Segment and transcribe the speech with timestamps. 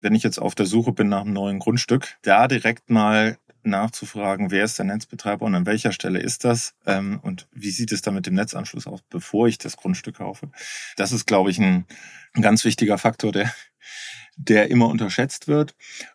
[0.00, 4.50] wenn ich jetzt auf der Suche bin nach einem neuen Grundstück, da direkt mal nachzufragen,
[4.50, 8.02] wer ist der Netzbetreiber und an welcher Stelle ist das ähm, und wie sieht es
[8.02, 10.50] da mit dem Netzanschluss aus, bevor ich das Grundstück kaufe.
[10.96, 11.86] Das ist, glaube ich, ein,
[12.34, 13.52] ein ganz wichtiger Faktor, der,
[14.36, 15.74] der immer unterschätzt wird.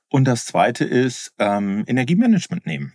[0.10, 2.94] Und das Zweite ist ähm, Energiemanagement nehmen.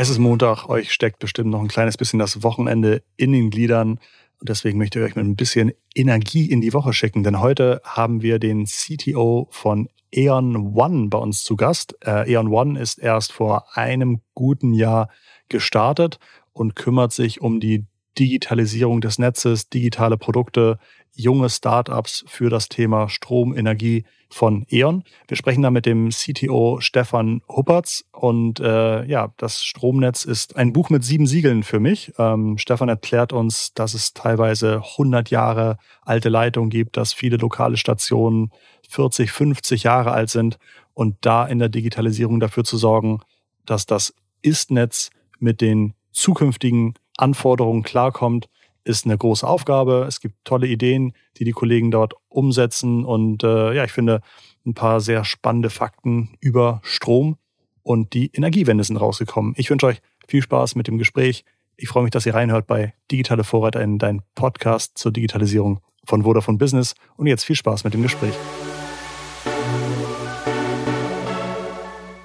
[0.00, 3.98] Es ist Montag, euch steckt bestimmt noch ein kleines bisschen das Wochenende in den Gliedern.
[4.38, 7.80] Und deswegen möchte ich euch mit ein bisschen Energie in die Woche schicken, denn heute
[7.82, 11.96] haben wir den CTO von Eon One bei uns zu Gast.
[12.06, 15.08] Äh, Eon One ist erst vor einem guten Jahr
[15.48, 16.20] gestartet
[16.52, 17.84] und kümmert sich um die
[18.18, 20.78] Digitalisierung des Netzes, digitale Produkte,
[21.14, 25.04] junge Startups für das Thema Strom, Energie von E.ON.
[25.26, 30.72] Wir sprechen da mit dem CTO Stefan Huppertz und äh, ja, das Stromnetz ist ein
[30.72, 32.12] Buch mit sieben Siegeln für mich.
[32.18, 37.76] Ähm, Stefan erklärt uns, dass es teilweise 100 Jahre alte Leitungen gibt, dass viele lokale
[37.76, 38.50] Stationen
[38.88, 40.58] 40, 50 Jahre alt sind
[40.94, 43.20] und da in der Digitalisierung dafür zu sorgen,
[43.64, 48.48] dass das Ist-Netz mit den zukünftigen Anforderungen klarkommt,
[48.84, 50.06] ist eine große Aufgabe.
[50.08, 53.04] Es gibt tolle Ideen, die die Kollegen dort umsetzen.
[53.04, 54.22] Und äh, ja, ich finde
[54.66, 57.36] ein paar sehr spannende Fakten über Strom
[57.82, 59.54] und die Energiewende sind rausgekommen.
[59.56, 61.44] Ich wünsche euch viel Spaß mit dem Gespräch.
[61.76, 66.22] Ich freue mich, dass ihr reinhört bei Digitale Vorreiter in dein Podcast zur Digitalisierung von
[66.22, 66.94] Vodafone Business.
[67.16, 68.34] Und jetzt viel Spaß mit dem Gespräch.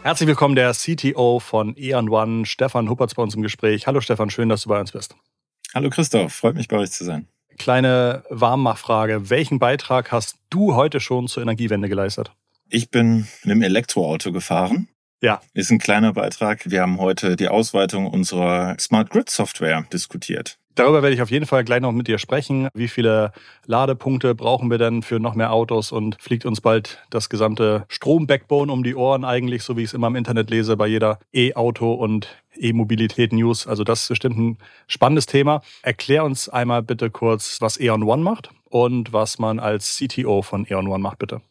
[0.04, 3.88] Herzlich willkommen, der CTO von E&One, One, Stefan Huppertz bei uns im Gespräch.
[3.88, 5.16] Hallo Stefan, schön, dass du bei uns bist.
[5.74, 7.30] Hallo Christoph, freut mich bei euch zu sein.
[7.58, 9.30] Kleine Warmmachfrage.
[9.30, 12.34] Welchen Beitrag hast du heute schon zur Energiewende geleistet?
[12.68, 14.90] Ich bin mit dem Elektroauto gefahren.
[15.22, 15.42] Ja.
[15.54, 16.70] Ist ein kleiner Beitrag.
[16.70, 20.60] Wir haben heute die Ausweitung unserer Smart Grid Software diskutiert.
[20.76, 22.68] Darüber werde ich auf jeden Fall gleich noch mit dir sprechen.
[22.74, 23.32] Wie viele
[23.68, 28.72] Ladepunkte brauchen wir denn für noch mehr Autos und fliegt uns bald das gesamte Strom-Backbone
[28.72, 31.94] um die Ohren eigentlich, so wie ich es immer im Internet lese, bei jeder E-Auto-
[31.94, 33.68] und E-Mobilität-News.
[33.68, 34.58] Also das ist bestimmt ein
[34.88, 35.62] spannendes Thema.
[35.84, 40.66] Erklär uns einmal bitte kurz, was E.ON One macht und was man als CTO von
[40.68, 41.42] E.ON One macht, bitte.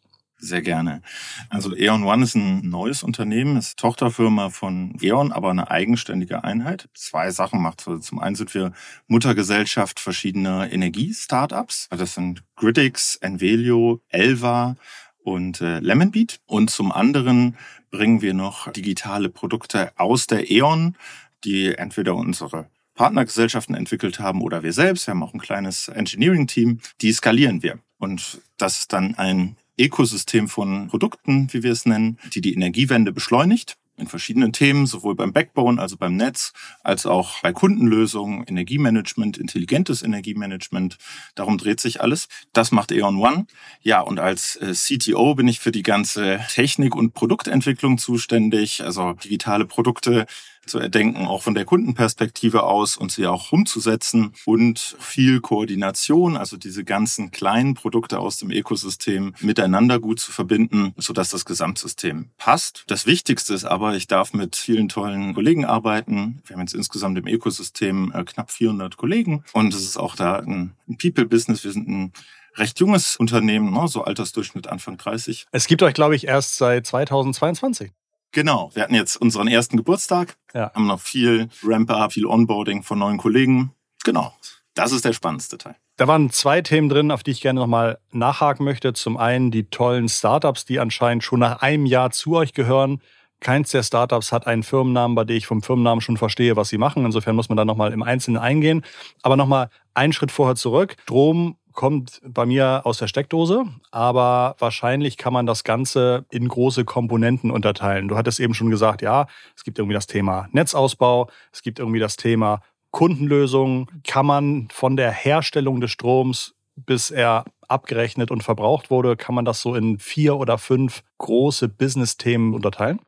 [0.43, 1.01] Sehr gerne.
[1.49, 6.89] Also E.ON One ist ein neues Unternehmen, ist Tochterfirma von E.ON, aber eine eigenständige Einheit.
[6.93, 8.07] Zwei Sachen macht es.
[8.07, 8.73] Zum einen sind wir
[9.07, 11.87] Muttergesellschaft verschiedener Energie-Startups.
[11.91, 14.75] Das sind Gridix, Envelio, Elva
[15.19, 16.41] und äh, Lemonbeat.
[16.45, 17.55] Und zum anderen
[17.89, 20.97] bringen wir noch digitale Produkte aus der E.ON,
[21.45, 25.07] die entweder unsere Partnergesellschaften entwickelt haben oder wir selbst.
[25.07, 26.81] Wir haben auch ein kleines Engineering-Team.
[26.99, 27.79] Die skalieren wir.
[27.97, 33.11] Und das ist dann ein Ökosystem von Produkten, wie wir es nennen, die die Energiewende
[33.11, 36.53] beschleunigt in verschiedenen Themen, sowohl beim Backbone, also beim Netz,
[36.83, 40.97] als auch bei Kundenlösungen, Energiemanagement, intelligentes Energiemanagement.
[41.35, 42.27] Darum dreht sich alles.
[42.53, 43.45] Das macht E.ON One.
[43.81, 49.13] Ja, und als äh, CTO bin ich für die ganze Technik- und Produktentwicklung zuständig, also
[49.13, 50.25] digitale Produkte
[50.65, 56.57] zu erdenken, auch von der Kundenperspektive aus und sie auch umzusetzen und viel Koordination, also
[56.57, 62.83] diese ganzen kleinen Produkte aus dem Ökosystem miteinander gut zu verbinden, sodass das Gesamtsystem passt.
[62.87, 66.41] Das Wichtigste ist aber, ich darf mit vielen tollen Kollegen arbeiten.
[66.45, 70.35] Wir haben jetzt insgesamt im Ökosystem äh, knapp 400 Kollegen und es ist auch da
[70.35, 71.63] ein People-Business.
[71.63, 72.13] Wir sind ein
[72.55, 75.47] recht junges Unternehmen, ne, so Altersdurchschnitt Anfang 30.
[75.51, 77.91] Es gibt euch, glaube ich, erst seit 2022.
[78.33, 80.73] Genau, wir hatten jetzt unseren ersten Geburtstag, ja.
[80.73, 83.71] haben noch viel Ramp-up, viel Onboarding von neuen Kollegen.
[84.03, 84.33] Genau,
[84.73, 85.75] das ist der spannendste Teil.
[85.97, 88.93] Da waren zwei Themen drin, auf die ich gerne nochmal nachhaken möchte.
[88.93, 93.01] Zum einen die tollen Startups, die anscheinend schon nach einem Jahr zu euch gehören.
[93.39, 96.79] Keins der Startups hat einen Firmennamen, bei dem ich vom Firmennamen schon verstehe, was sie
[96.79, 97.05] machen.
[97.05, 98.83] Insofern muss man da nochmal im Einzelnen eingehen.
[99.21, 100.95] Aber nochmal einen Schritt vorher zurück.
[101.03, 106.85] Strom kommt bei mir aus der Steckdose, aber wahrscheinlich kann man das Ganze in große
[106.85, 108.07] Komponenten unterteilen.
[108.07, 111.99] Du hattest eben schon gesagt, ja, es gibt irgendwie das Thema Netzausbau, es gibt irgendwie
[111.99, 112.61] das Thema
[112.91, 113.89] Kundenlösung.
[114.05, 119.45] Kann man von der Herstellung des Stroms bis er abgerechnet und verbraucht wurde, kann man
[119.45, 122.99] das so in vier oder fünf große Business-Themen unterteilen?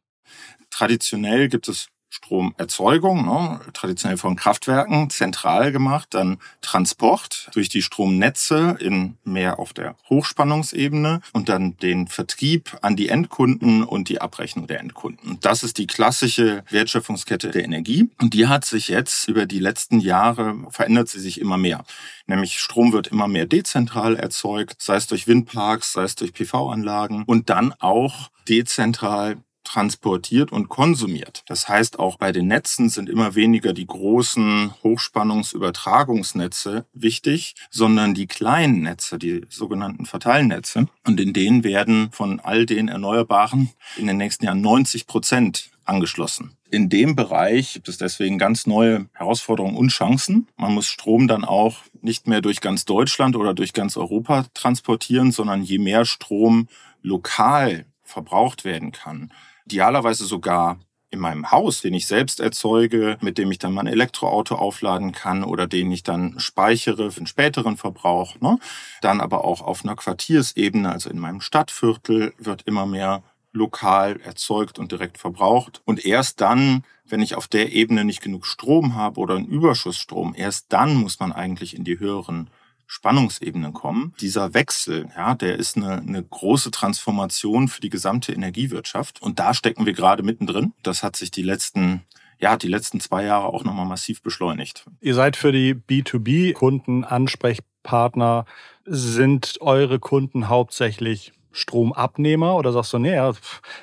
[0.70, 8.78] Traditionell gibt es Stromerzeugung, ne, traditionell von Kraftwerken, zentral gemacht, dann Transport durch die Stromnetze
[8.80, 14.66] in mehr auf der Hochspannungsebene und dann den Vertrieb an die Endkunden und die Abrechnung
[14.66, 15.40] der Endkunden.
[15.42, 20.00] Das ist die klassische Wertschöpfungskette der Energie und die hat sich jetzt über die letzten
[20.00, 21.84] Jahre verändert sie sich immer mehr.
[22.28, 27.24] Nämlich Strom wird immer mehr dezentral erzeugt, sei es durch Windparks, sei es durch PV-Anlagen
[27.26, 31.44] und dann auch dezentral transportiert und konsumiert.
[31.48, 38.28] Das heißt, auch bei den Netzen sind immer weniger die großen Hochspannungsübertragungsnetze wichtig, sondern die
[38.28, 40.88] kleinen Netze, die sogenannten Verteilnetze.
[41.06, 46.58] Und in denen werden von all den Erneuerbaren in den nächsten Jahren 90 Prozent angeschlossen.
[46.72, 50.48] In dem Bereich gibt es deswegen ganz neue Herausforderungen und Chancen.
[50.58, 55.32] Man muss Strom dann auch nicht mehr durch ganz Deutschland oder durch ganz Europa transportieren,
[55.32, 56.68] sondern je mehr Strom
[57.02, 59.32] lokal verbraucht werden kann,
[59.66, 60.80] idealerweise sogar
[61.12, 65.44] in meinem Haus, den ich selbst erzeuge, mit dem ich dann mein Elektroauto aufladen kann
[65.44, 68.40] oder den ich dann speichere für einen späteren Verbrauch.
[68.42, 68.60] Ne?
[69.02, 73.24] Dann aber auch auf einer Quartiersebene, also in meinem Stadtviertel, wird immer mehr
[73.54, 75.82] lokal erzeugt und direkt verbraucht.
[75.86, 80.34] Und erst dann, wenn ich auf der Ebene nicht genug Strom habe oder einen Überschussstrom,
[80.36, 82.50] erst dann muss man eigentlich in die höheren
[82.88, 84.14] Spannungsebenen kommen.
[84.20, 89.22] Dieser Wechsel, ja, der ist eine, eine große Transformation für die gesamte Energiewirtschaft.
[89.22, 90.74] Und da stecken wir gerade mittendrin.
[90.84, 92.04] Das hat sich die letzten
[92.40, 94.86] ja, die letzten zwei Jahre auch nochmal massiv beschleunigt.
[95.00, 98.46] Ihr seid für die B2B-Kunden Ansprechpartner.
[98.86, 103.34] Sind eure Kunden hauptsächlich Stromabnehmer oder sagst du, nee, ja,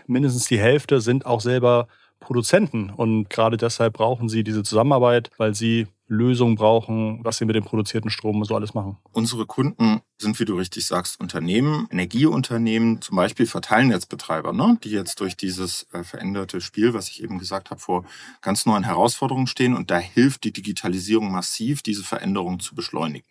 [0.06, 1.88] mindestens die Hälfte sind auch selber
[2.20, 7.56] Produzenten und gerade deshalb brauchen sie diese Zusammenarbeit, weil sie Lösungen brauchen, was sie mit
[7.56, 8.98] dem produzierten Strom so alles machen.
[9.12, 15.20] Unsere Kunden sind, wie du richtig sagst, Unternehmen, Energieunternehmen, zum Beispiel Verteilnetzbetreiber, ne, die jetzt
[15.20, 18.04] durch dieses äh, veränderte Spiel, was ich eben gesagt habe, vor
[18.42, 19.74] ganz neuen Herausforderungen stehen.
[19.74, 23.26] Und da hilft die Digitalisierung massiv, diese Veränderungen zu beschleunigen.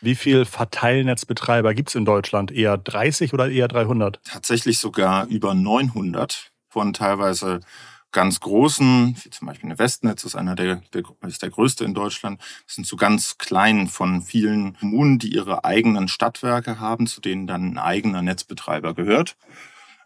[0.00, 2.52] Wie viele Verteilnetzbetreiber gibt es in Deutschland?
[2.52, 4.20] Eher 30 oder eher 300?
[4.24, 7.60] Tatsächlich sogar über 900 von teilweise
[8.16, 11.92] ganz großen, wie zum Beispiel eine Westnetz ist einer der, der, ist der größte in
[11.92, 12.40] Deutschland.
[12.64, 17.46] Das sind so ganz kleinen von vielen Kommunen, die ihre eigenen Stadtwerke haben, zu denen
[17.46, 19.36] dann ein eigener Netzbetreiber gehört.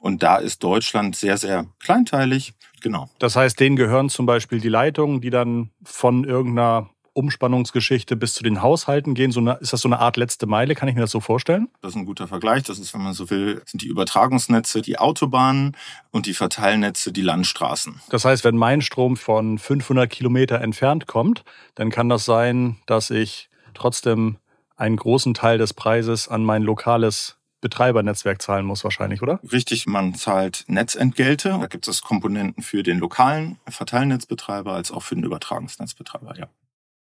[0.00, 2.54] Und da ist Deutschland sehr, sehr kleinteilig.
[2.80, 3.08] Genau.
[3.20, 8.42] Das heißt, denen gehören zum Beispiel die Leitungen, die dann von irgendeiner Umspannungsgeschichte bis zu
[8.42, 9.32] den Haushalten gehen?
[9.32, 10.74] So eine, ist das so eine Art letzte Meile?
[10.74, 11.68] Kann ich mir das so vorstellen?
[11.82, 12.62] Das ist ein guter Vergleich.
[12.62, 15.76] Das ist, wenn man so will, sind die Übertragungsnetze die Autobahnen
[16.10, 18.00] und die Verteilnetze die Landstraßen.
[18.10, 23.10] Das heißt, wenn mein Strom von 500 Kilometer entfernt kommt, dann kann das sein, dass
[23.10, 24.36] ich trotzdem
[24.76, 29.40] einen großen Teil des Preises an mein lokales Betreibernetzwerk zahlen muss wahrscheinlich, oder?
[29.52, 31.50] Richtig, man zahlt Netzentgelte.
[31.60, 36.48] Da gibt es Komponenten für den lokalen Verteilnetzbetreiber als auch für den Übertragungsnetzbetreiber, ja.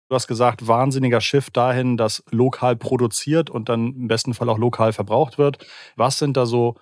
[0.09, 4.57] Du hast gesagt, wahnsinniger Shift dahin, dass lokal produziert und dann im besten Fall auch
[4.57, 5.65] lokal verbraucht wird.
[5.97, 6.75] Was sind da so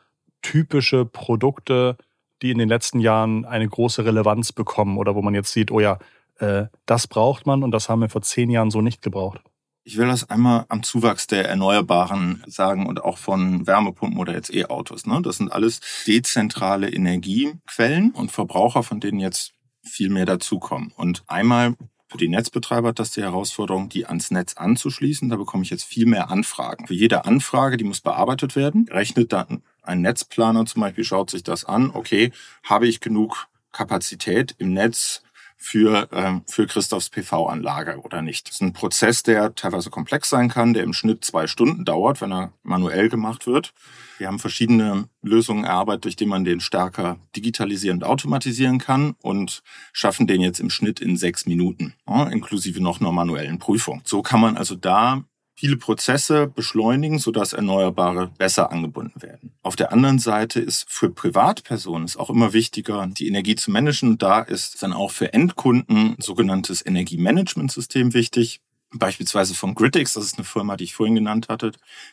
[0.44, 1.98] typische Produkte,
[2.44, 5.80] die in den letzten Jahren eine große Relevanz bekommen oder wo man jetzt sieht, oh
[5.80, 5.98] ja,
[6.38, 9.42] äh, das braucht man und das haben wir vor zehn Jahren so nicht gebraucht?
[9.88, 14.54] Ich will das einmal am Zuwachs der Erneuerbaren sagen und auch von Wärmepumpen oder jetzt
[14.54, 15.06] E-Autos.
[15.06, 15.22] Ne?
[15.22, 20.92] Das sind alles dezentrale Energiequellen und Verbraucher, von denen jetzt viel mehr dazukommen.
[20.96, 21.76] Und einmal
[22.08, 25.30] für die Netzbetreiber hat das die Herausforderung, die ans Netz anzuschließen.
[25.30, 26.88] Da bekomme ich jetzt viel mehr Anfragen.
[26.88, 31.44] Für jede Anfrage, die muss bearbeitet werden, rechnet dann ein Netzplaner zum Beispiel, schaut sich
[31.44, 31.92] das an.
[31.94, 32.32] Okay,
[32.64, 35.24] habe ich genug Kapazität im Netz
[35.66, 38.48] für, ähm, für Christophs PV-Anlage oder nicht.
[38.48, 42.22] Das ist ein Prozess, der teilweise komplex sein kann, der im Schnitt zwei Stunden dauert,
[42.22, 43.74] wenn er manuell gemacht wird.
[44.20, 49.64] Wir haben verschiedene Lösungen erarbeitet, durch die man den stärker digitalisieren und automatisieren kann und
[49.92, 54.04] schaffen den jetzt im Schnitt in sechs Minuten, ja, inklusive noch einer manuellen Prüfung.
[54.06, 55.24] So kann man also da
[55.56, 59.54] viele Prozesse beschleunigen, sodass Erneuerbare besser angebunden werden.
[59.64, 64.18] Auf der anderen Seite ist für Privatpersonen es auch immer wichtiger, die Energie zu managen.
[64.18, 68.60] Da ist dann auch für Endkunden ein sogenanntes Energiemanagementsystem wichtig.
[68.94, 71.72] Beispielsweise von Gridix, das ist eine Firma, die ich vorhin genannt hatte,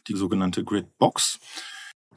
[0.08, 1.38] die sogenannte Gridbox.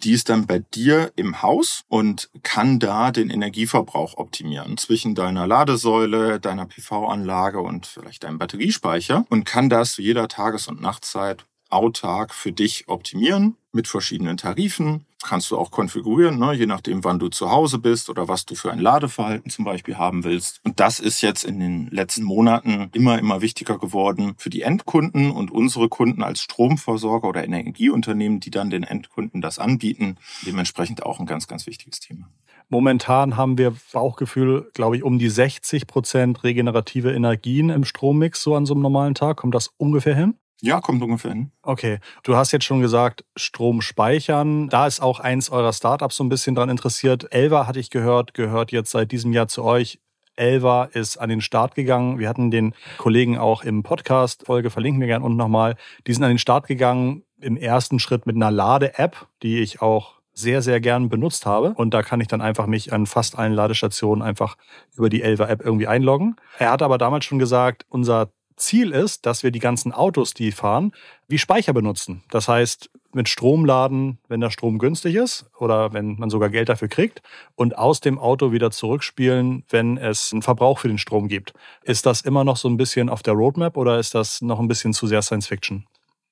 [0.03, 5.47] Die ist dann bei dir im Haus und kann da den Energieverbrauch optimieren zwischen deiner
[5.47, 11.45] Ladesäule, deiner PV-Anlage und vielleicht deinem Batteriespeicher und kann das zu jeder Tages- und Nachtzeit
[11.75, 15.05] autark für dich optimieren mit verschiedenen Tarifen.
[15.23, 18.55] Kannst du auch konfigurieren, ne, je nachdem, wann du zu Hause bist oder was du
[18.55, 20.61] für ein Ladeverhalten zum Beispiel haben willst.
[20.63, 25.31] Und das ist jetzt in den letzten Monaten immer, immer wichtiger geworden für die Endkunden
[25.31, 30.17] und unsere Kunden als Stromversorger oder Energieunternehmen, die dann den Endkunden das anbieten.
[30.45, 32.29] Dementsprechend auch ein ganz, ganz wichtiges Thema.
[32.69, 38.55] Momentan haben wir Bauchgefühl, glaube ich, um die 60 Prozent regenerative Energien im Strommix so
[38.55, 39.37] an so einem normalen Tag.
[39.37, 40.35] Kommt das ungefähr hin?
[40.65, 41.51] Ja, kommt ungefähr hin.
[41.61, 41.99] Okay.
[42.23, 44.67] Du hast jetzt schon gesagt, Strom speichern.
[44.69, 47.31] Da ist auch eins eurer Startups so ein bisschen dran interessiert.
[47.31, 49.99] Elva hatte ich gehört, gehört jetzt seit diesem Jahr zu euch.
[50.35, 52.17] Elva ist an den Start gegangen.
[52.17, 55.75] Wir hatten den Kollegen auch im Podcast, Folge verlinken wir gerne unten nochmal.
[56.07, 60.15] Die sind an den Start gegangen im ersten Schritt mit einer Lade-App, die ich auch
[60.33, 61.73] sehr, sehr gern benutzt habe.
[61.75, 64.57] Und da kann ich dann einfach mich an fast allen Ladestationen einfach
[64.95, 66.35] über die Elva-App irgendwie einloggen.
[66.57, 70.51] Er hat aber damals schon gesagt, unser Ziel ist, dass wir die ganzen Autos, die
[70.51, 70.93] fahren,
[71.27, 72.23] wie Speicher benutzen.
[72.29, 76.69] Das heißt, mit Strom laden, wenn der Strom günstig ist oder wenn man sogar Geld
[76.69, 77.21] dafür kriegt
[77.55, 81.53] und aus dem Auto wieder zurückspielen, wenn es einen Verbrauch für den Strom gibt.
[81.83, 84.67] Ist das immer noch so ein bisschen auf der Roadmap oder ist das noch ein
[84.67, 85.85] bisschen zu sehr Science Fiction?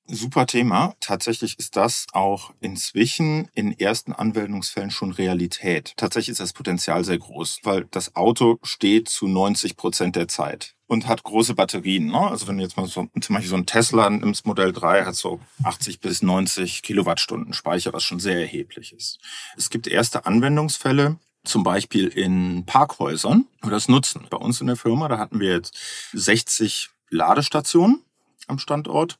[0.06, 0.94] Super Thema.
[1.00, 5.94] Tatsächlich ist das auch inzwischen in ersten Anwendungsfällen schon Realität.
[5.96, 10.74] Tatsächlich ist das Potenzial sehr groß, weil das Auto steht zu 90 Prozent der Zeit
[10.86, 12.06] und hat große Batterien.
[12.08, 12.18] Ne?
[12.18, 15.14] Also wenn du jetzt mal so, zum Beispiel so ein Tesla nimmst, Modell 3 hat
[15.14, 19.18] so 80 bis 90 Kilowattstunden Speicher, was schon sehr erheblich ist.
[19.56, 24.26] Es gibt erste Anwendungsfälle, zum Beispiel in Parkhäusern, wo das nutzen.
[24.28, 25.76] Bei uns in der Firma, da hatten wir jetzt
[26.12, 28.02] 60 Ladestationen
[28.46, 29.18] am Standort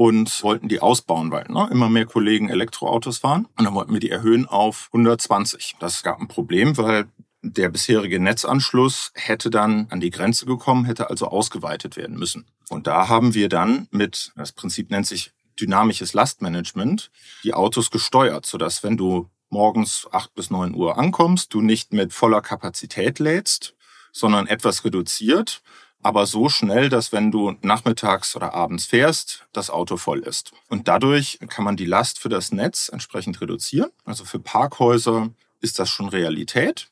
[0.00, 3.46] und wollten die ausbauen, weil ne, immer mehr Kollegen Elektroautos fahren.
[3.58, 5.76] Und dann wollten wir die erhöhen auf 120.
[5.78, 7.04] Das gab ein Problem, weil
[7.42, 12.46] der bisherige Netzanschluss hätte dann an die Grenze gekommen, hätte also ausgeweitet werden müssen.
[12.70, 17.10] Und da haben wir dann mit, das Prinzip nennt sich dynamisches Lastmanagement,
[17.44, 22.14] die Autos gesteuert, sodass wenn du morgens acht bis neun Uhr ankommst, du nicht mit
[22.14, 23.74] voller Kapazität lädst,
[24.12, 25.60] sondern etwas reduziert
[26.02, 30.52] aber so schnell, dass wenn du nachmittags oder abends fährst, das Auto voll ist.
[30.68, 33.90] Und dadurch kann man die Last für das Netz entsprechend reduzieren.
[34.04, 35.30] Also für Parkhäuser
[35.60, 36.90] ist das schon Realität.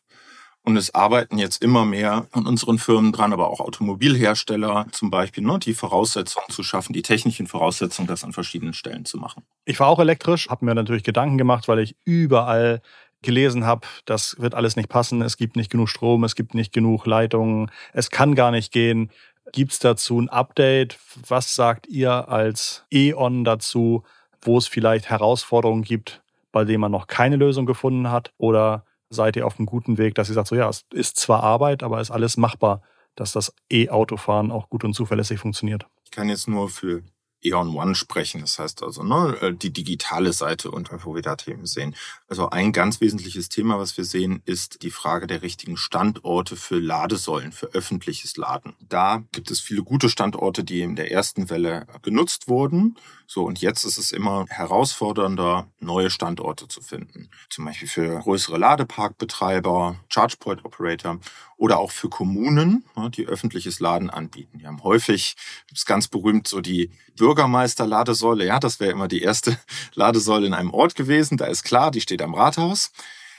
[0.62, 5.43] Und es arbeiten jetzt immer mehr an unseren Firmen dran, aber auch Automobilhersteller zum Beispiel,
[5.43, 9.45] ne, die Voraussetzungen zu schaffen, die technischen Voraussetzungen, das an verschiedenen Stellen zu machen.
[9.65, 12.83] Ich war auch elektrisch, habe mir natürlich Gedanken gemacht, weil ich überall
[13.23, 16.73] gelesen habe, das wird alles nicht passen, es gibt nicht genug Strom, es gibt nicht
[16.73, 19.11] genug Leitungen, es kann gar nicht gehen.
[19.53, 20.99] Gibt es dazu ein Update?
[21.27, 24.05] Was sagt ihr als E.ON dazu,
[24.43, 26.23] wo es vielleicht Herausforderungen gibt,
[26.53, 28.33] bei denen man noch keine Lösung gefunden hat?
[28.37, 31.43] Oder seid ihr auf einem guten Weg, dass ihr sagt, so ja, es ist zwar
[31.43, 32.83] Arbeit, aber es ist alles machbar,
[33.15, 35.87] dass das E-Autofahren auch gut und zuverlässig funktioniert?
[36.05, 37.03] Ich kann jetzt nur für
[37.42, 38.40] Eon One sprechen.
[38.40, 41.95] Das heißt also ne, äh, die digitale Seite und wo wir da Themen sehen.
[42.28, 46.78] Also ein ganz wesentliches Thema, was wir sehen, ist die Frage der richtigen Standorte für
[46.78, 48.75] Ladesäulen, für öffentliches Laden.
[48.80, 52.97] Da gibt es viele gute Standorte, die in der ersten Welle genutzt wurden.
[53.26, 57.28] So, und jetzt ist es immer herausfordernder, neue Standorte zu finden.
[57.50, 61.21] Zum Beispiel für größere Ladeparkbetreiber, ChargePoint Operator
[61.59, 64.59] oder auch für Kommunen, die öffentliches Laden anbieten.
[64.59, 65.37] Die haben häufig,
[65.71, 66.90] ist ganz berühmt, so die
[67.29, 68.47] Bürgermeister-Ladesäule.
[68.47, 69.59] Ja, das wäre immer die erste
[69.95, 71.37] Ladesäule in einem Ort gewesen.
[71.37, 72.91] Da ist klar, die steht am Rathaus.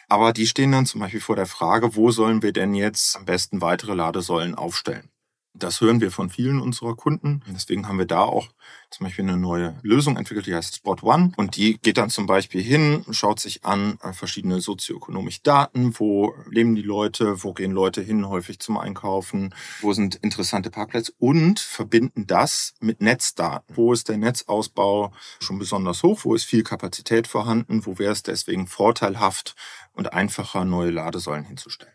[0.07, 3.25] Aber die stehen dann zum Beispiel vor der Frage, wo sollen wir denn jetzt am
[3.25, 5.09] besten weitere Ladesäulen aufstellen?
[5.55, 7.41] Das hören wir von vielen unserer Kunden.
[7.47, 8.49] Deswegen haben wir da auch
[8.91, 11.31] zum Beispiel eine neue Lösung entwickelt, die heißt Spot One.
[11.37, 16.35] Und die geht dann zum Beispiel hin, schaut sich an äh, verschiedene sozioökonomische Daten, wo
[16.49, 21.59] leben die Leute, wo gehen Leute hin häufig zum Einkaufen, wo sind interessante Parkplätze und
[21.59, 23.75] verbinden das mit Netzdaten.
[23.75, 26.25] Wo ist der Netzausbau schon besonders hoch?
[26.25, 27.87] Wo ist viel Kapazität vorhanden?
[27.87, 29.55] Wo wäre es deswegen vorteilhaft
[29.93, 31.93] und einfacher, neue Ladesäulen hinzustellen?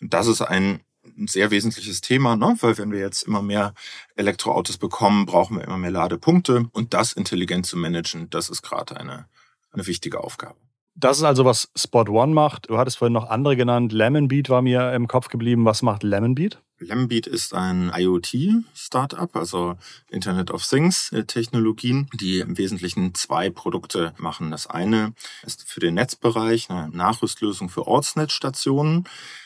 [0.00, 0.80] Und das ist ein
[1.16, 2.56] ein sehr wesentliches Thema, ne?
[2.60, 3.74] weil wenn wir jetzt immer mehr
[4.16, 8.96] Elektroautos bekommen, brauchen wir immer mehr Ladepunkte und das intelligent zu managen, das ist gerade
[8.96, 9.26] eine,
[9.70, 10.56] eine wichtige Aufgabe.
[10.96, 12.70] Das ist also, was Spot One macht.
[12.70, 13.92] Du hattest vorhin noch andere genannt.
[13.92, 15.64] Lemonbeat war mir im Kopf geblieben.
[15.64, 16.62] Was macht Lemonbeat?
[16.78, 19.76] Lemonbeat ist ein IoT-Startup, also
[20.10, 24.50] Internet of Things-Technologien, die im Wesentlichen zwei Produkte machen.
[24.50, 25.14] Das eine
[25.44, 29.04] ist für den Netzbereich eine Nachrüstlösung für Ortsnetzstationen.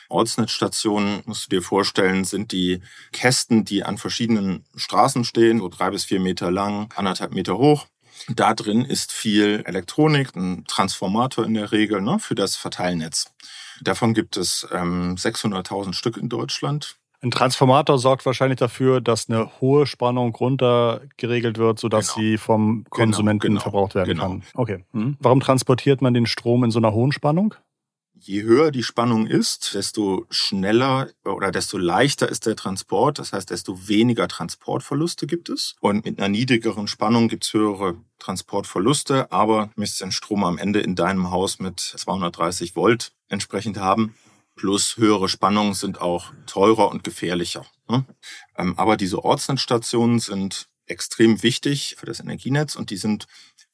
[0.09, 2.81] Ortsnetzstationen, musst du dir vorstellen, sind die
[3.11, 7.85] Kästen, die an verschiedenen Straßen stehen, so drei bis vier Meter lang, anderthalb Meter hoch.
[8.27, 13.31] Da drin ist viel Elektronik, ein Transformator in der Regel ne, für das Verteilnetz.
[13.81, 16.98] Davon gibt es ähm, 600.000 Stück in Deutschland.
[17.21, 22.19] Ein Transformator sorgt wahrscheinlich dafür, dass eine hohe Spannung runter geregelt wird, sodass genau.
[22.19, 24.23] sie vom genau, Konsumenten genau, genau, verbraucht werden genau.
[24.23, 24.43] kann.
[24.53, 24.85] Okay.
[24.93, 25.17] Mhm.
[25.19, 27.55] Warum transportiert man den Strom in so einer hohen Spannung?
[28.21, 33.17] Je höher die Spannung ist, desto schneller oder desto leichter ist der Transport.
[33.19, 35.75] Das heißt, desto weniger Transportverluste gibt es.
[35.79, 40.81] Und mit einer niedrigeren Spannung gibt es höhere Transportverluste, aber misst den Strom am Ende
[40.81, 44.15] in deinem Haus mit 230 Volt entsprechend haben.
[44.59, 47.65] Plus höhere Spannungen sind auch teurer und gefährlicher.
[47.87, 48.05] Ne?
[48.57, 53.25] Ähm, aber diese Ortsnetzstationen sind extrem wichtig für das Energienetz und die sind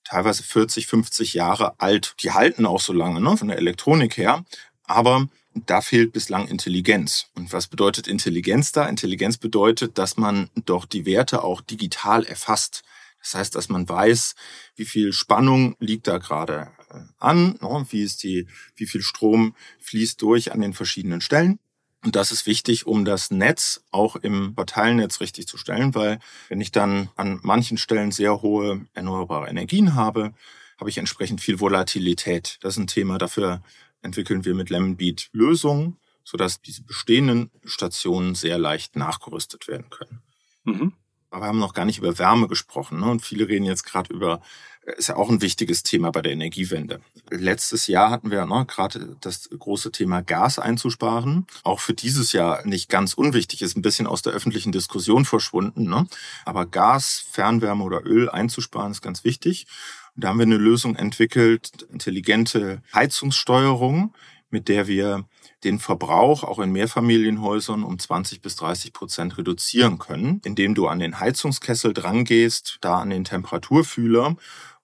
[0.04, 2.13] teilweise 40, 50 Jahre alt.
[2.22, 4.46] Die halten auch so lange, ne, von der Elektronik her.
[4.84, 7.32] Aber da fehlt bislang Intelligenz.
[7.34, 8.86] Und was bedeutet Intelligenz da?
[8.88, 12.84] Intelligenz bedeutet, dass man doch die Werte auch digital erfasst.
[13.25, 14.36] Das heißt, dass man weiß,
[14.75, 17.86] wie viel Spannung liegt da gerade äh, an, ne?
[17.89, 21.58] wie ist die, wie viel Strom fließt durch an den verschiedenen Stellen.
[22.03, 26.62] Und das ist wichtig, um das Netz auch im Verteilnetz richtig zu stellen, weil wenn
[26.62, 30.32] ich dann an manchen Stellen sehr hohe erneuerbare Energien habe,
[30.77, 32.60] habe ich entsprechend viel Volatilität.
[32.62, 33.17] Das ist ein Thema.
[33.17, 33.63] Dafür
[34.03, 40.22] entwickeln wir mit Lemonbeat Lösungen, sodass diese bestehenden Stationen sehr leicht nachgerüstet werden können.
[40.63, 40.94] Mhm.
[41.36, 43.01] Aber wir haben noch gar nicht über Wärme gesprochen.
[43.01, 43.08] Ne?
[43.12, 44.39] Und viele reden jetzt gerade über,
[44.86, 47.01] äh, ist ja auch ein wichtiges Thema bei der Energiewende.
[47.30, 51.46] Letztes Jahr hatten wir ne, gerade das große Thema Gas einzusparen.
[51.63, 55.89] Auch für dieses Jahr nicht ganz unwichtig, ist ein bisschen aus der öffentlichen Diskussion verschwunden.
[55.89, 56.08] Ne?
[56.46, 59.68] Aber Gas, Fernwärme oder Öl einzusparen ist ganz wichtig.
[60.15, 64.13] Und da haben wir eine Lösung entwickelt, intelligente Heizungssteuerung,
[64.51, 65.25] mit der wir
[65.64, 71.00] den Verbrauch auch in Mehrfamilienhäusern um 20 bis 30 Prozent reduzieren können, indem du an
[71.00, 74.36] den Heizungskessel drangehst, da an den Temperaturfühler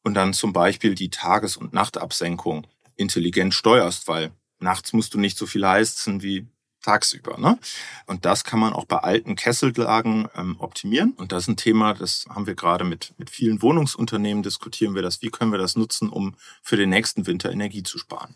[0.03, 5.37] und dann zum Beispiel die Tages- und Nachtabsenkung intelligent steuerst, weil nachts musst du nicht
[5.37, 6.47] so viel heizen wie
[6.81, 7.37] tagsüber.
[7.37, 7.59] Ne?
[8.07, 11.13] Und das kann man auch bei alten Kessellagen ähm, optimieren.
[11.17, 15.01] Und das ist ein Thema, das haben wir gerade mit, mit vielen Wohnungsunternehmen diskutieren wir
[15.01, 15.21] das.
[15.21, 18.35] Wie können wir das nutzen, um für den nächsten Winter Energie zu sparen?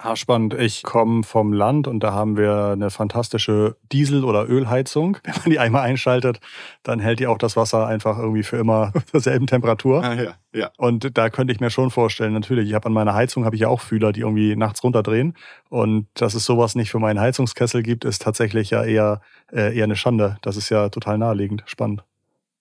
[0.00, 0.54] Haarspannend.
[0.54, 5.18] Ich komme vom Land und da haben wir eine fantastische Diesel- oder Ölheizung.
[5.24, 6.38] Wenn man die einmal einschaltet,
[6.84, 10.04] dann hält die auch das Wasser einfach irgendwie für immer derselben Temperatur.
[10.04, 10.70] Ah, ja, ja.
[10.76, 13.62] Und da könnte ich mir schon vorstellen, natürlich, ich habe an meiner Heizung habe ich
[13.62, 15.36] ja auch Fühler, die irgendwie nachts runterdrehen.
[15.68, 19.20] Und dass es sowas nicht für meinen Heizungskessel gibt, ist tatsächlich ja eher,
[19.52, 20.36] äh, eher eine Schande.
[20.42, 21.64] Das ist ja total naheliegend.
[21.66, 22.04] Spannend.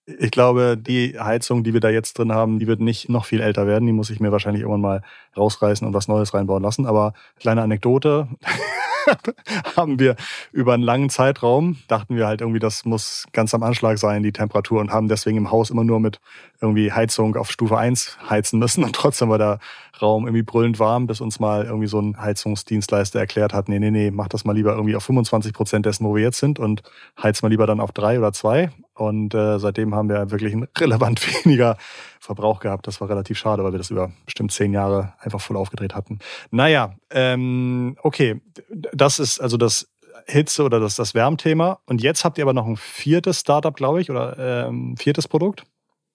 [0.08, 3.42] Ich glaube, die Heizung, die wir da jetzt drin haben, die wird nicht noch viel
[3.42, 3.86] älter werden.
[3.86, 5.02] Die muss ich mir wahrscheinlich irgendwann mal
[5.36, 6.86] rausreißen und was Neues reinbauen lassen.
[6.86, 8.30] Aber kleine Anekdote.
[9.76, 10.16] haben wir
[10.52, 14.32] über einen langen Zeitraum, dachten wir halt irgendwie, das muss ganz am Anschlag sein, die
[14.32, 16.20] Temperatur, und haben deswegen im Haus immer nur mit
[16.62, 18.84] irgendwie Heizung auf Stufe 1 heizen müssen.
[18.84, 19.60] Und trotzdem war der
[20.02, 23.92] Raum irgendwie brüllend warm, bis uns mal irgendwie so ein Heizungsdienstleister erklärt hat, nee, nee,
[23.92, 26.84] nee, mach das mal lieber irgendwie auf 25 Prozent dessen, wo wir jetzt sind und
[27.22, 28.70] heiz mal lieber dann auf drei oder zwei.
[28.94, 31.78] Und äh, seitdem haben wir wirklich ein relevant weniger
[32.20, 32.88] Verbrauch gehabt.
[32.88, 36.20] Das war relativ schade, weil wir das über bestimmt zehn Jahre einfach voll aufgedreht hatten.
[36.52, 39.88] Naja, ähm, okay, das ist also das
[40.26, 41.80] Hitze oder das, das Wärmthema.
[41.86, 45.64] Und jetzt habt ihr aber noch ein viertes Startup, glaube ich, oder ähm, viertes Produkt?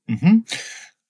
[0.06, 0.44] Mhm.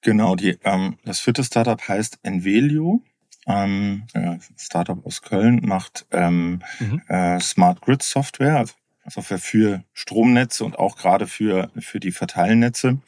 [0.03, 3.03] Genau, die, ähm, das vierte Startup heißt Envelio.
[3.47, 7.03] Ähm, ja, Startup aus Köln macht ähm, mhm.
[7.09, 8.75] äh, Smart Grid Software, also
[9.09, 12.99] Software für Stromnetze und auch gerade für, für die Verteilnetze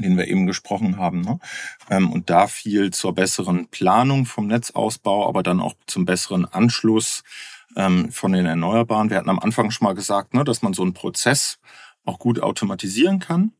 [0.00, 1.20] den wir eben gesprochen haben.
[1.20, 1.38] Ne?
[1.90, 7.24] Ähm, und da viel zur besseren Planung vom Netzausbau, aber dann auch zum besseren Anschluss
[7.76, 9.10] ähm, von den Erneuerbaren.
[9.10, 11.58] Wir hatten am Anfang schon mal gesagt, ne, dass man so einen Prozess
[12.04, 13.52] auch gut automatisieren kann.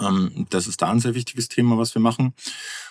[0.00, 2.34] Ähm, das ist da ein sehr wichtiges Thema, was wir machen.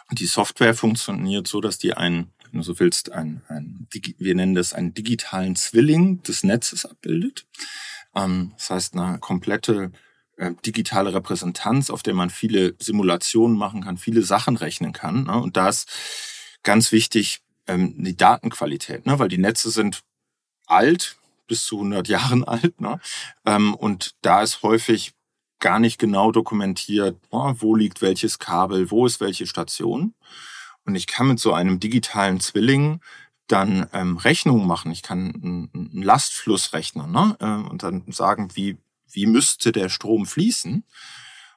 [0.10, 4.36] Und die Software funktioniert so, dass die ein, wenn du so willst, ein, ein wir
[4.36, 7.46] nennen das einen digitalen Zwilling des Netzes abbildet.
[8.16, 9.92] Ähm, das heißt, eine komplette
[10.38, 15.24] äh, digitale Repräsentanz, auf der man viele Simulationen machen kann, viele Sachen rechnen kann.
[15.24, 15.38] Ne?
[15.38, 15.90] Und da ist
[16.64, 19.20] ganz wichtig ähm, die Datenqualität, ne?
[19.20, 20.02] weil die Netze sind
[20.68, 21.18] alt,
[21.48, 22.80] bis zu 100 Jahren alt.
[22.82, 23.00] Ne?
[23.78, 25.14] Und da ist häufig
[25.60, 30.14] gar nicht genau dokumentiert, wo liegt welches Kabel, wo ist welche Station.
[30.86, 33.02] Und ich kann mit so einem digitalen Zwilling
[33.48, 34.92] dann ähm, Rechnungen machen.
[34.92, 37.36] Ich kann einen Lastfluss rechnen ne?
[37.40, 38.78] äh, und dann sagen, wie,
[39.10, 40.84] wie müsste der Strom fließen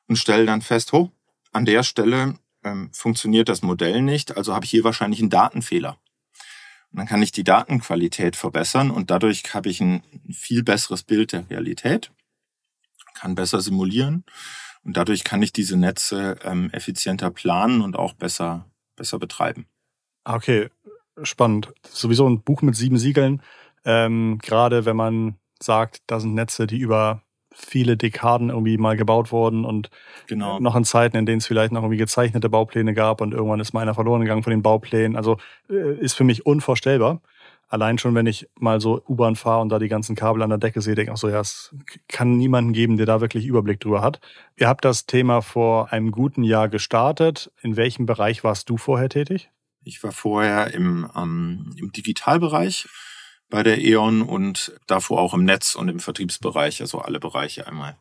[0.06, 1.10] und stelle dann fest, oh,
[1.52, 2.34] an der Stelle
[2.64, 5.98] ähm, funktioniert das Modell nicht, also habe ich hier wahrscheinlich einen Datenfehler.
[6.92, 11.32] Und dann kann ich die Datenqualität verbessern und dadurch habe ich ein viel besseres Bild
[11.32, 12.10] der Realität
[13.14, 14.24] kann besser simulieren
[14.84, 19.66] und dadurch kann ich diese Netze ähm, effizienter planen und auch besser, besser betreiben.
[20.24, 20.68] Ah, okay,
[21.22, 21.72] spannend.
[21.88, 23.42] Sowieso ein Buch mit sieben Siegeln.
[23.84, 29.32] Ähm, gerade wenn man sagt, da sind Netze, die über viele Dekaden irgendwie mal gebaut
[29.32, 29.90] wurden und
[30.28, 30.60] genau.
[30.60, 33.72] noch in Zeiten, in denen es vielleicht noch irgendwie gezeichnete Baupläne gab und irgendwann ist
[33.72, 35.16] mal einer verloren gegangen von den Bauplänen.
[35.16, 37.20] Also äh, ist für mich unvorstellbar
[37.70, 40.58] allein schon, wenn ich mal so U-Bahn fahre und da die ganzen Kabel an der
[40.58, 41.74] Decke sehe, denke ich auch so, ja, es
[42.08, 44.20] kann niemanden geben, der da wirklich Überblick drüber hat.
[44.56, 47.50] Ihr habt das Thema vor einem guten Jahr gestartet.
[47.62, 49.50] In welchem Bereich warst du vorher tätig?
[49.82, 52.86] Ich war vorher im, ähm, im Digitalbereich
[53.48, 57.96] bei der E.ON und davor auch im Netz und im Vertriebsbereich, also alle Bereiche einmal.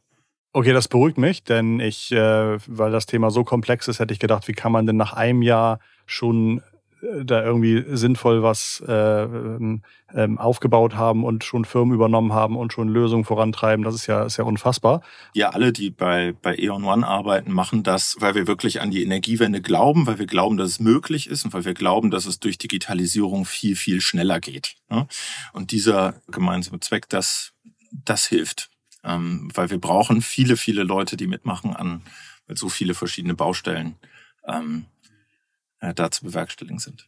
[0.51, 4.19] Okay, das beruhigt mich, denn ich, äh, weil das Thema so komplex ist, hätte ich
[4.19, 6.61] gedacht, wie kann man denn nach einem Jahr schon
[7.01, 9.83] da irgendwie sinnvoll was äh, ähm,
[10.13, 13.85] ähm, aufgebaut haben und schon Firmen übernommen haben und schon Lösungen vorantreiben.
[13.85, 15.01] Das ist ja, ist ja unfassbar.
[15.33, 19.03] Ja, alle, die bei, bei E.ON One arbeiten, machen das, weil wir wirklich an die
[19.03, 22.39] Energiewende glauben, weil wir glauben, dass es möglich ist und weil wir glauben, dass es
[22.39, 24.75] durch Digitalisierung viel, viel schneller geht.
[24.89, 25.07] Ne?
[25.53, 27.53] Und dieser gemeinsame Zweck, das,
[27.91, 28.69] das hilft.
[29.03, 32.01] Ähm, weil wir brauchen viele, viele Leute, die mitmachen an
[32.49, 33.95] so viele verschiedene Baustellen
[34.45, 34.85] ähm,
[35.79, 37.07] äh, da zu bewerkstelligen sind.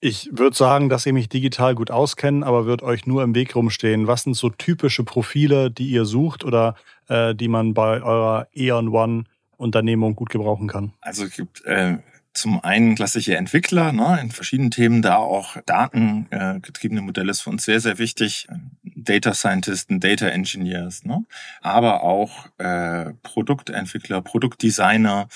[0.00, 3.56] Ich würde sagen, dass ihr mich digital gut auskennt, aber wird euch nur im Weg
[3.56, 4.06] rumstehen.
[4.06, 6.74] Was sind so typische Profile, die ihr sucht oder
[7.08, 9.24] äh, die man bei eurer Eon One
[9.56, 10.92] Unternehmung gut gebrauchen kann?
[11.00, 11.98] Also es gibt äh,
[12.34, 17.50] zum einen klassische Entwickler ne, in verschiedenen Themen, da auch datengetriebene äh, Modelle ist für
[17.50, 18.48] uns sehr, sehr wichtig.
[18.82, 21.24] Data Scientisten, Data Engineers, ne?
[21.62, 25.28] aber auch äh, Produktentwickler, Produktdesigner,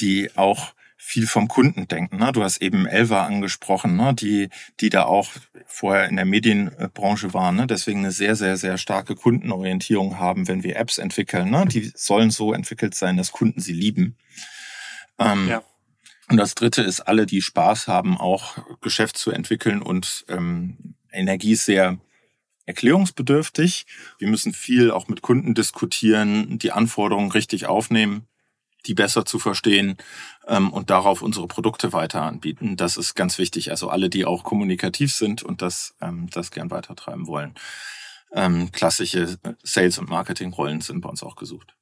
[0.00, 0.74] die auch
[1.06, 2.16] viel vom Kunden denken.
[2.16, 2.32] Ne?
[2.32, 4.14] Du hast eben Elva angesprochen, ne?
[4.14, 4.48] die,
[4.80, 5.30] die da auch
[5.66, 7.56] vorher in der Medienbranche waren.
[7.56, 7.66] Ne?
[7.66, 11.50] Deswegen eine sehr, sehr, sehr starke Kundenorientierung haben, wenn wir Apps entwickeln.
[11.50, 11.66] Ne?
[11.66, 14.16] Die sollen so entwickelt sein, dass Kunden sie lieben.
[15.18, 15.62] Ähm, ja.
[16.30, 21.52] Und das Dritte ist, alle, die Spaß haben, auch Geschäft zu entwickeln und ähm, Energie
[21.52, 21.98] ist sehr
[22.64, 23.84] erklärungsbedürftig.
[24.18, 28.26] Wir müssen viel auch mit Kunden diskutieren, die Anforderungen richtig aufnehmen
[28.86, 29.96] die besser zu verstehen
[30.46, 32.76] ähm, und darauf unsere Produkte weiter anbieten.
[32.76, 33.70] Das ist ganz wichtig.
[33.70, 37.54] Also alle, die auch kommunikativ sind und das, ähm, das gern weitertreiben wollen.
[38.32, 41.74] Ähm, klassische Sales- und Marketingrollen sind bei uns auch gesucht.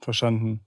[0.00, 0.60] Verstanden.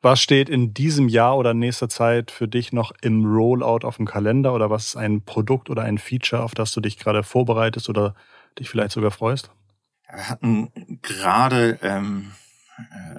[0.00, 4.06] Was steht in diesem Jahr oder nächster Zeit für dich noch im Rollout auf dem
[4.06, 7.88] Kalender oder was ist ein Produkt oder ein Feature, auf das du dich gerade vorbereitest
[7.88, 8.14] oder
[8.58, 9.50] dich vielleicht sogar freust?
[10.10, 12.41] Wir hatten gerade ähm, äh,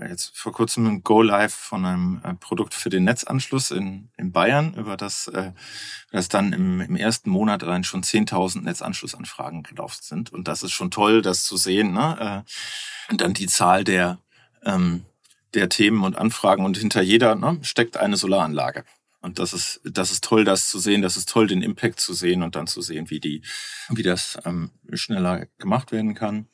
[0.09, 4.73] jetzt vor kurzem ein Go-Live von einem äh, Produkt für den Netzanschluss in, in Bayern,
[4.73, 5.51] über das, äh,
[6.11, 10.33] das dann im, im ersten Monat allein schon 10.000 Netzanschlussanfragen gelaufen sind.
[10.33, 11.93] Und das ist schon toll, das zu sehen.
[11.93, 12.43] Ne?
[13.09, 14.19] Und dann die Zahl der,
[14.63, 15.05] ähm,
[15.53, 18.85] der Themen und Anfragen und hinter jeder ne, steckt eine Solaranlage.
[19.21, 21.01] Und das ist, das ist toll, das zu sehen.
[21.01, 23.41] Das ist toll, den Impact zu sehen und dann zu sehen, wie die,
[23.89, 26.49] wie das ähm, schneller gemacht werden kann.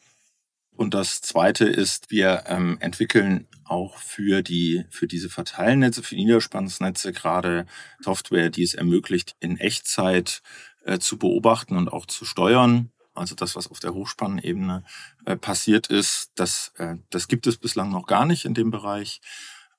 [0.80, 7.12] Und das Zweite ist, wir ähm, entwickeln auch für die für diese Verteilnetze, für Niederspannungsnetze
[7.12, 7.66] gerade
[8.00, 10.42] Software, die es ermöglicht, in Echtzeit
[10.86, 12.94] äh, zu beobachten und auch zu steuern.
[13.14, 14.86] Also das, was auf der Hochspannebene
[15.26, 19.20] äh, passiert ist, das, äh, das gibt es bislang noch gar nicht in dem Bereich.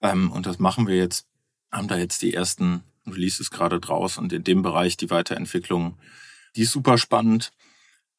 [0.02, 1.26] Ähm, und das machen wir jetzt,
[1.72, 5.98] haben da jetzt die ersten Releases gerade draus und in dem Bereich die Weiterentwicklung,
[6.56, 7.52] die ist super spannend.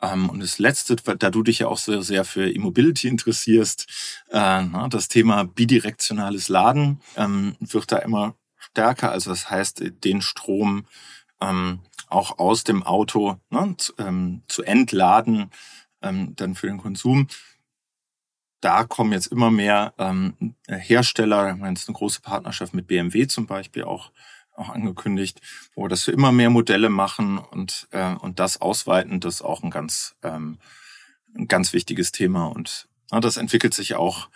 [0.01, 3.87] Ähm, und das Letzte, da du dich ja auch sehr, sehr für E-Mobility interessierst,
[4.29, 9.11] äh, das Thema bidirektionales Laden ähm, wird da immer stärker.
[9.11, 10.85] Also das heißt, den Strom
[11.39, 15.49] ähm, auch aus dem Auto ne, zu, entladen,
[16.01, 17.27] dann für den Konsum.
[18.59, 19.93] Da kommen jetzt immer mehr
[20.67, 24.11] Hersteller, wir haben jetzt eine große Partnerschaft mit BMW zum Beispiel auch
[24.61, 25.41] auch angekündigt,
[25.75, 29.41] wo wir das für immer mehr Modelle machen und, äh, und das ausweiten, das ist
[29.41, 30.59] auch ein ganz, ähm,
[31.35, 32.45] ein ganz wichtiges Thema.
[32.45, 34.29] Und na, das entwickelt sich auch.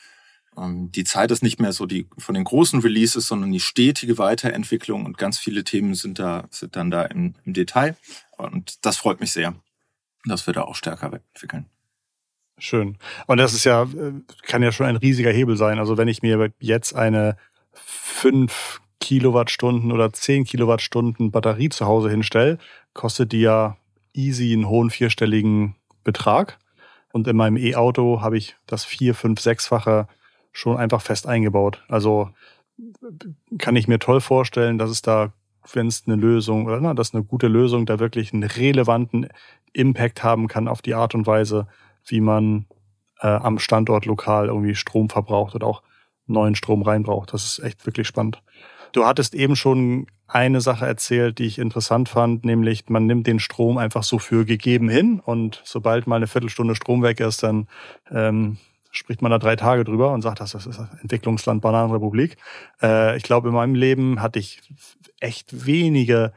[0.57, 4.17] Ähm, die Zeit ist nicht mehr so die von den großen Releases, sondern die stetige
[4.17, 7.95] Weiterentwicklung und ganz viele Themen sind da, sind dann da im, im Detail.
[8.37, 9.55] Und das freut mich sehr,
[10.25, 11.67] dass wir da auch stärker entwickeln.
[12.57, 12.97] Schön.
[13.27, 15.77] Und das ist ja, äh, kann ja schon ein riesiger Hebel sein.
[15.77, 17.37] Also wenn ich mir jetzt eine
[17.73, 22.57] fünf Kilowattstunden oder 10 Kilowattstunden Batterie zu Hause hinstelle,
[22.95, 23.77] kostet die ja
[24.15, 26.57] easy einen hohen vierstelligen Betrag.
[27.13, 30.07] Und in meinem E-Auto habe ich das vier, fünf, sechsfache
[30.53, 31.83] schon einfach fest eingebaut.
[31.87, 32.31] Also
[33.59, 35.33] kann ich mir toll vorstellen, dass es da,
[35.71, 39.27] wenn es eine Lösung oder na, dass eine gute Lösung da wirklich einen relevanten
[39.71, 41.67] Impact haben kann auf die Art und Weise,
[42.07, 42.65] wie man
[43.19, 45.83] äh, am Standort lokal irgendwie Strom verbraucht oder auch
[46.25, 47.33] neuen Strom reinbraucht.
[47.33, 48.41] Das ist echt wirklich spannend.
[48.91, 53.39] Du hattest eben schon eine Sache erzählt, die ich interessant fand, nämlich man nimmt den
[53.39, 57.67] Strom einfach so für gegeben hin und sobald mal eine Viertelstunde Strom weg ist, dann
[58.11, 58.57] ähm,
[58.91, 62.37] spricht man da drei Tage drüber und sagt, das ist Entwicklungsland Bananenrepublik.
[62.81, 64.61] Äh, ich glaube, in meinem Leben hatte ich
[65.19, 66.33] echt wenige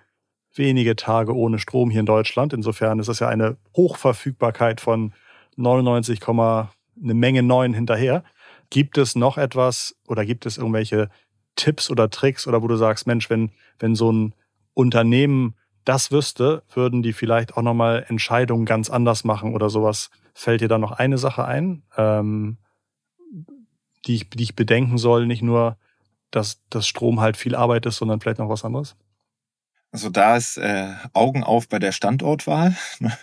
[0.59, 2.53] wenige Tage ohne Strom hier in Deutschland.
[2.53, 5.15] Insofern ist das ja eine Hochverfügbarkeit von
[5.57, 8.25] 99, eine Menge neun hinterher.
[8.71, 11.09] Gibt es noch etwas oder gibt es irgendwelche
[11.59, 14.35] Tipps oder Tricks oder wo du sagst, Mensch, wenn, wenn so ein
[14.73, 20.11] Unternehmen das wüsste, würden die vielleicht auch nochmal Entscheidungen ganz anders machen oder sowas.
[20.35, 22.59] Fällt dir da noch eine Sache ein, ähm,
[24.07, 25.27] die, ich, die ich bedenken soll?
[25.27, 25.77] Nicht nur,
[26.31, 28.97] dass das Strom halt viel Arbeit ist, sondern vielleicht noch was anderes?
[29.91, 32.77] Also da ist äh, Augen auf bei der Standortwahl.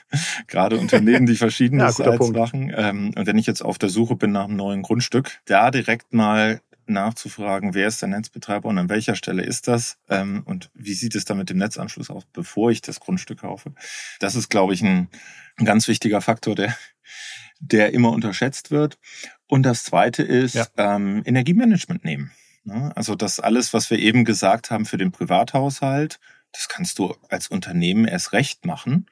[0.48, 2.74] Gerade Unternehmen, die verschiedenes ja, machen.
[2.76, 6.14] Ähm, und wenn ich jetzt auf der Suche bin nach einem neuen Grundstück, da direkt
[6.14, 10.94] mal nachzufragen, wer ist der Netzbetreiber und an welcher Stelle ist das ähm, und wie
[10.94, 13.74] sieht es da mit dem Netzanschluss aus, bevor ich das Grundstück kaufe.
[14.20, 15.10] Das ist, glaube ich, ein,
[15.58, 16.76] ein ganz wichtiger Faktor, der,
[17.60, 18.98] der immer unterschätzt wird.
[19.48, 20.68] Und das Zweite ist ja.
[20.78, 22.32] ähm, Energiemanagement nehmen.
[22.64, 22.92] Ne?
[22.96, 26.20] Also das alles, was wir eben gesagt haben für den Privathaushalt,
[26.52, 29.08] das kannst du als Unternehmen erst recht machen.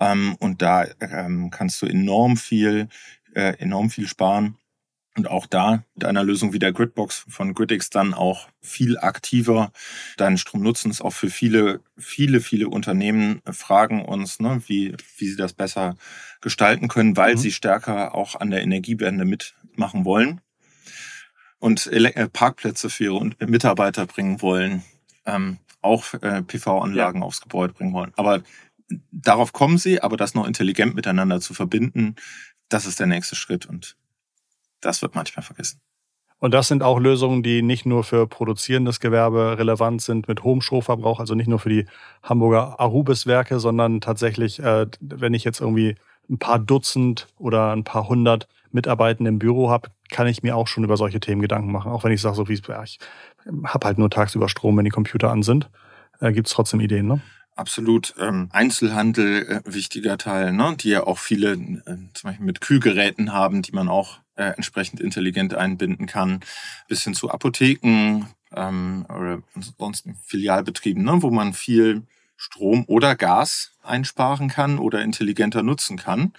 [0.00, 2.88] Ähm, und da ähm, kannst du enorm viel,
[3.34, 4.56] äh, enorm viel sparen.
[5.18, 9.72] Und auch da mit einer Lösung wie der Gridbox von Gridix dann auch viel aktiver
[10.16, 10.92] deinen Strom nutzen.
[10.92, 15.96] Ist auch für viele, viele, viele Unternehmen fragen uns, ne, wie, wie sie das besser
[16.40, 17.38] gestalten können, weil mhm.
[17.38, 20.40] sie stärker auch an der Energiewende mitmachen wollen
[21.58, 24.84] und äh, Parkplätze für ihre Mitarbeiter bringen wollen,
[25.26, 27.26] ähm, auch äh, PV-Anlagen ja.
[27.26, 28.12] aufs Gebäude bringen wollen.
[28.14, 28.44] Aber
[29.10, 32.14] darauf kommen sie, aber das noch intelligent miteinander zu verbinden,
[32.68, 33.96] das ist der nächste Schritt und
[34.80, 35.80] das wird manchmal vergessen.
[36.40, 40.60] Und das sind auch Lösungen, die nicht nur für produzierendes Gewerbe relevant sind mit hohem
[40.60, 41.86] Stromverbrauch, also nicht nur für die
[42.22, 45.96] Hamburger Arubis-Werke, sondern tatsächlich, äh, wenn ich jetzt irgendwie
[46.30, 50.68] ein paar Dutzend oder ein paar hundert Mitarbeitende im Büro habe, kann ich mir auch
[50.68, 51.90] schon über solche Themen Gedanken machen.
[51.90, 52.98] Auch wenn ich sage, so wie ja, ich
[53.64, 55.70] habe halt nur tagsüber Strom, wenn die Computer an sind,
[56.20, 57.20] äh, gibt es trotzdem Ideen, ne?
[57.56, 58.14] Absolut.
[58.20, 60.76] Ähm, Einzelhandel, äh, wichtiger Teil, ne?
[60.78, 65.00] die ja auch viele äh, zum Beispiel mit Kühlgeräten haben, die man auch äh, entsprechend
[65.00, 66.40] intelligent einbinden kann,
[66.86, 71.22] bis hin zu Apotheken ähm, oder ansonsten Filialbetrieben, ne?
[71.22, 72.02] wo man viel
[72.36, 76.32] Strom oder Gas einsparen kann oder intelligenter nutzen kann.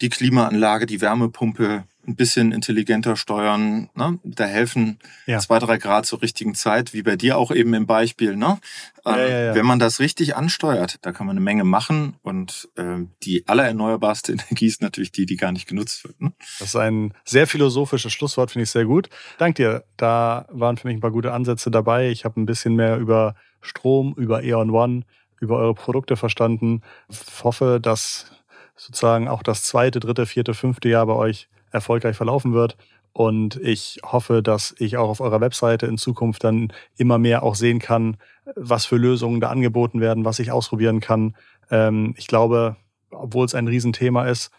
[0.00, 3.88] Die Klimaanlage, die Wärmepumpe ein bisschen intelligenter steuern.
[3.94, 4.18] Ne?
[4.22, 5.38] Da helfen ja.
[5.38, 8.36] zwei, drei Grad zur richtigen Zeit, wie bei dir auch eben im Beispiel.
[8.36, 8.58] Ne?
[9.04, 12.16] Ja, ja, Wenn man das richtig ansteuert, da kann man eine Menge machen.
[12.22, 16.20] Und äh, die allererneuerbarste Energie ist natürlich die, die gar nicht genutzt wird.
[16.20, 16.32] Ne?
[16.58, 19.08] Das ist ein sehr philosophisches Schlusswort, finde ich sehr gut.
[19.38, 19.84] Dank dir.
[19.96, 22.10] Da waren für mich ein paar gute Ansätze dabei.
[22.10, 25.02] Ich habe ein bisschen mehr über Strom, über E.ON One,
[25.40, 26.82] über eure Produkte verstanden.
[27.08, 28.30] Ich hoffe, dass
[28.76, 32.76] sozusagen auch das zweite, dritte, vierte, fünfte Jahr bei euch erfolgreich verlaufen wird.
[33.12, 37.54] Und ich hoffe, dass ich auch auf eurer Webseite in Zukunft dann immer mehr auch
[37.54, 38.18] sehen kann,
[38.56, 41.34] was für Lösungen da angeboten werden, was ich ausprobieren kann.
[41.70, 42.76] Ähm, ich glaube,
[43.10, 44.50] obwohl es ein Riesenthema ist,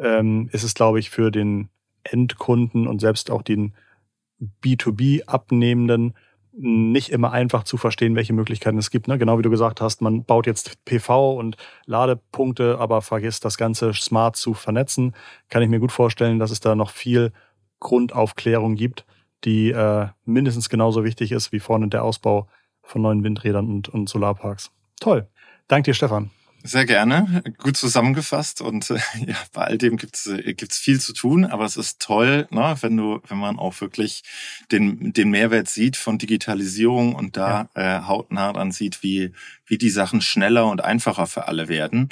[0.00, 1.68] ähm, ist es, glaube ich, für den
[2.04, 3.74] Endkunden und selbst auch den
[4.62, 6.14] B2B-Abnehmenden
[6.56, 9.08] nicht immer einfach zu verstehen, welche Möglichkeiten es gibt.
[9.08, 9.18] Ne?
[9.18, 13.92] Genau wie du gesagt hast, man baut jetzt PV und Ladepunkte, aber vergisst das Ganze
[13.94, 15.14] smart zu vernetzen.
[15.48, 17.32] Kann ich mir gut vorstellen, dass es da noch viel
[17.80, 19.04] Grundaufklärung gibt,
[19.44, 22.48] die äh, mindestens genauso wichtig ist wie vorne der Ausbau
[22.82, 24.70] von neuen Windrädern und, und Solarparks.
[25.00, 25.26] Toll.
[25.68, 26.30] Dank dir, Stefan.
[26.66, 28.94] Sehr gerne, gut zusammengefasst und äh,
[29.26, 32.74] ja, bei all dem gibt's äh, gibt's viel zu tun, aber es ist toll, ne,
[32.80, 34.22] wenn du, wenn man auch wirklich
[34.72, 37.98] den den Mehrwert sieht von Digitalisierung und da ja.
[37.98, 39.32] äh, hautnah dann sieht, wie
[39.66, 42.08] wie die Sachen schneller und einfacher für alle werden.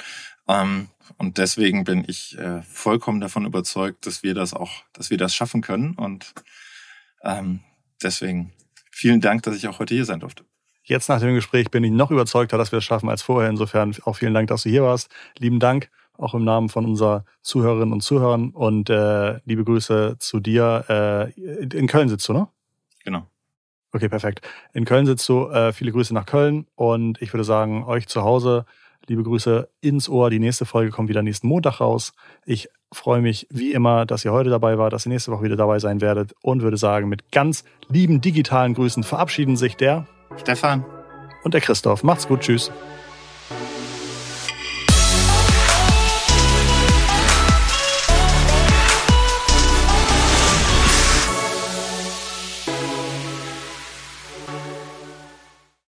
[0.47, 5.17] Ähm, und deswegen bin ich äh, vollkommen davon überzeugt, dass wir das auch, dass wir
[5.17, 6.31] das schaffen können und
[7.23, 7.61] ähm,
[8.03, 8.53] deswegen
[8.91, 10.45] vielen Dank, dass ich auch heute hier sein durfte.
[10.83, 13.49] Jetzt nach dem Gespräch bin ich noch überzeugter, dass wir es schaffen als vorher.
[13.49, 15.09] Insofern auch vielen Dank, dass du hier warst.
[15.37, 18.49] Lieben Dank, auch im Namen von unserer Zuhörerinnen und Zuhörern.
[18.49, 21.31] Und äh, liebe Grüße zu dir.
[21.37, 22.49] Äh, in Köln sitzt du, ne?
[23.05, 23.25] Genau.
[23.93, 24.41] Okay, perfekt.
[24.73, 25.47] In Köln sitzt du.
[25.49, 26.67] Äh, viele Grüße nach Köln.
[26.75, 28.65] Und ich würde sagen, euch zu Hause,
[29.07, 30.29] liebe Grüße ins Ohr.
[30.29, 32.13] Die nächste Folge kommt wieder nächsten Montag raus.
[32.45, 35.55] Ich freue mich wie immer, dass ihr heute dabei wart, dass ihr nächste Woche wieder
[35.55, 36.35] dabei sein werdet.
[36.41, 40.85] Und würde sagen, mit ganz lieben digitalen Grüßen verabschieden sich der Stefan.
[41.43, 42.03] Und der Christoph.
[42.03, 42.41] Macht's gut.
[42.41, 42.71] Tschüss.